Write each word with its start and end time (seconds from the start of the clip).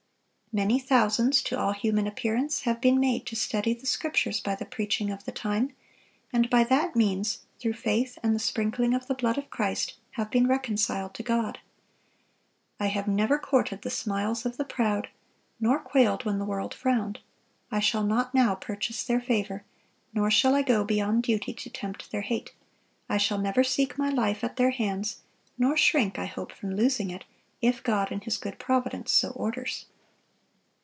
"Many 0.53 0.79
thousands, 0.79 1.41
to 1.43 1.57
all 1.57 1.71
human 1.71 2.07
appearance, 2.07 2.63
have 2.63 2.81
been 2.81 2.99
made 2.99 3.25
to 3.27 3.37
study 3.37 3.73
the 3.73 3.85
Scriptures 3.85 4.41
by 4.41 4.53
the 4.53 4.65
preaching 4.65 5.09
of 5.09 5.23
the 5.23 5.31
time; 5.31 5.73
and 6.33 6.49
by 6.49 6.65
that 6.65 6.93
means, 6.93 7.45
through 7.61 7.71
faith 7.71 8.19
and 8.21 8.35
the 8.35 8.39
sprinkling 8.39 8.93
of 8.93 9.07
the 9.07 9.13
blood 9.13 9.37
of 9.37 9.49
Christ, 9.49 9.93
have 10.17 10.29
been 10.29 10.47
reconciled 10.47 11.13
to 11.13 11.23
God."(664) 11.23 11.59
"I 12.81 12.87
have 12.87 13.07
never 13.07 13.39
courted 13.39 13.83
the 13.83 13.89
smiles 13.89 14.45
of 14.45 14.57
the 14.57 14.65
proud, 14.65 15.07
nor 15.57 15.79
quailed 15.79 16.25
when 16.25 16.37
the 16.37 16.43
world 16.43 16.73
frowned. 16.73 17.19
I 17.71 17.79
shall 17.79 18.03
not 18.03 18.33
now 18.35 18.53
purchase 18.55 19.05
their 19.05 19.21
favor, 19.21 19.63
nor 20.13 20.29
shall 20.29 20.53
I 20.53 20.63
go 20.63 20.83
beyond 20.83 21.23
duty 21.23 21.53
to 21.53 21.69
tempt 21.69 22.11
their 22.11 22.23
hate. 22.23 22.53
I 23.07 23.15
shall 23.15 23.37
never 23.37 23.63
seek 23.63 23.97
my 23.97 24.09
life 24.09 24.43
at 24.43 24.57
their 24.57 24.71
hands, 24.71 25.21
nor 25.57 25.77
shrink, 25.77 26.19
I 26.19 26.25
hope, 26.25 26.51
from 26.51 26.75
losing 26.75 27.09
it, 27.09 27.23
if 27.61 27.81
God 27.81 28.11
in 28.11 28.19
His 28.19 28.35
good 28.35 28.59
providence 28.59 29.13
so 29.13 29.29
orders." 29.29 29.85